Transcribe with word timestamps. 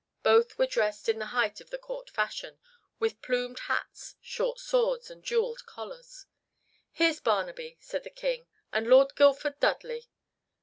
Both 0.23 0.57
were 0.57 0.65
dressed 0.65 1.07
in 1.09 1.19
the 1.19 1.27
height 1.27 1.61
of 1.61 1.69
the 1.69 1.77
court 1.77 2.09
fashion, 2.09 2.57
with 2.97 3.21
plumed 3.21 3.59
hats, 3.67 4.15
short 4.19 4.57
swords, 4.59 5.11
and 5.11 5.23
jeweled 5.23 5.63
collars. 5.67 6.25
"Here's 6.91 7.19
Barnaby," 7.19 7.77
said 7.79 8.03
the 8.03 8.09
king, 8.09 8.47
"and 8.73 8.87
Lord 8.87 9.15
Guildford 9.15 9.59
Dudley. 9.59 10.09